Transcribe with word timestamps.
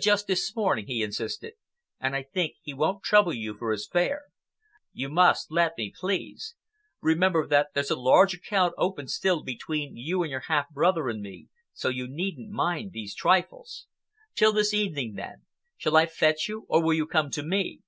"Just 0.00 0.28
this 0.28 0.54
morning," 0.54 0.86
he 0.86 1.02
insisted, 1.02 1.54
"and 1.98 2.14
I 2.14 2.22
think 2.22 2.54
he 2.62 2.72
won't 2.72 3.02
trouble 3.02 3.34
you 3.34 3.54
for 3.58 3.72
his 3.72 3.88
fare. 3.88 4.26
You 4.92 5.08
must 5.08 5.50
let 5.50 5.76
me, 5.76 5.92
please. 5.92 6.54
Remember 7.00 7.44
that 7.48 7.70
there's 7.74 7.90
a 7.90 7.96
large 7.98 8.32
account 8.32 8.72
open 8.78 9.08
still 9.08 9.42
between 9.42 9.96
your 9.96 10.44
half 10.46 10.70
brother 10.70 11.08
and 11.08 11.20
me, 11.20 11.48
so 11.72 11.88
you 11.88 12.06
needn't 12.06 12.50
mind 12.50 12.92
these 12.92 13.16
trifles. 13.16 13.86
Till 14.36 14.52
this 14.52 14.72
evening, 14.72 15.14
then. 15.14 15.44
Shall 15.76 15.96
I 15.96 16.06
fetch 16.06 16.48
you 16.48 16.66
or 16.68 16.80
will 16.80 16.94
you 16.94 17.08
come 17.08 17.28
to 17.32 17.42
me?" 17.42 17.80